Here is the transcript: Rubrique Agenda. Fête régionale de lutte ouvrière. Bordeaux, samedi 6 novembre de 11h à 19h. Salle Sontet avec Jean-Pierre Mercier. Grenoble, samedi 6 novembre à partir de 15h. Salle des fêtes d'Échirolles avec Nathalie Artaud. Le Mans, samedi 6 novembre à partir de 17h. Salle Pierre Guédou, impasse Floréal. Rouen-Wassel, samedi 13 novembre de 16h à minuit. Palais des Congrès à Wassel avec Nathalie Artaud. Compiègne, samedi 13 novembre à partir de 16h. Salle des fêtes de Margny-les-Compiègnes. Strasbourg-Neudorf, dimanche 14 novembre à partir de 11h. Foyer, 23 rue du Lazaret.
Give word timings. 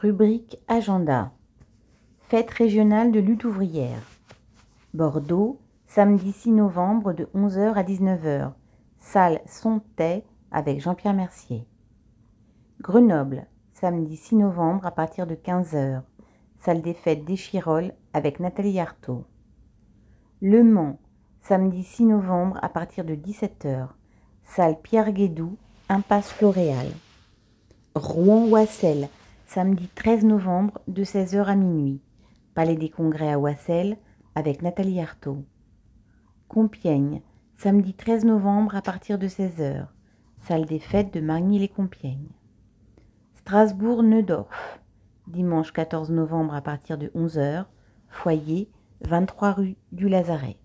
Rubrique 0.00 0.60
Agenda. 0.68 1.32
Fête 2.20 2.52
régionale 2.52 3.10
de 3.10 3.18
lutte 3.18 3.42
ouvrière. 3.42 4.00
Bordeaux, 4.94 5.58
samedi 5.88 6.30
6 6.30 6.52
novembre 6.52 7.12
de 7.12 7.24
11h 7.34 7.74
à 7.74 7.82
19h. 7.82 8.52
Salle 9.00 9.40
Sontet 9.46 10.24
avec 10.52 10.80
Jean-Pierre 10.80 11.14
Mercier. 11.14 11.66
Grenoble, 12.80 13.48
samedi 13.72 14.16
6 14.16 14.36
novembre 14.36 14.86
à 14.86 14.92
partir 14.92 15.26
de 15.26 15.34
15h. 15.34 16.02
Salle 16.60 16.80
des 16.80 16.94
fêtes 16.94 17.24
d'Échirolles 17.24 17.92
avec 18.12 18.38
Nathalie 18.38 18.78
Artaud. 18.78 19.24
Le 20.40 20.62
Mans, 20.62 21.00
samedi 21.42 21.82
6 21.82 22.04
novembre 22.04 22.56
à 22.62 22.68
partir 22.68 23.04
de 23.04 23.16
17h. 23.16 23.88
Salle 24.44 24.80
Pierre 24.80 25.10
Guédou, 25.10 25.56
impasse 25.88 26.30
Floréal. 26.30 26.86
Rouen-Wassel, 27.96 29.08
samedi 29.58 29.88
13 29.88 30.24
novembre 30.24 30.80
de 30.86 31.02
16h 31.02 31.42
à 31.42 31.56
minuit. 31.56 32.00
Palais 32.54 32.76
des 32.76 32.90
Congrès 32.90 33.32
à 33.32 33.40
Wassel 33.40 33.96
avec 34.36 34.62
Nathalie 34.62 35.00
Artaud. 35.00 35.44
Compiègne, 36.46 37.22
samedi 37.56 37.92
13 37.92 38.24
novembre 38.24 38.76
à 38.76 38.82
partir 38.82 39.18
de 39.18 39.26
16h. 39.26 39.88
Salle 40.42 40.64
des 40.64 40.78
fêtes 40.78 41.12
de 41.12 41.18
Margny-les-Compiègnes. 41.18 42.30
Strasbourg-Neudorf, 43.34 44.78
dimanche 45.26 45.72
14 45.72 46.12
novembre 46.12 46.54
à 46.54 46.60
partir 46.60 46.96
de 46.96 47.08
11h. 47.08 47.64
Foyer, 48.10 48.70
23 49.00 49.50
rue 49.50 49.76
du 49.90 50.08
Lazaret. 50.08 50.56